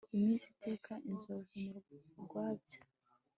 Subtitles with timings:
[0.17, 1.57] iminsi iteka inzovu
[2.11, 2.79] mu rwabya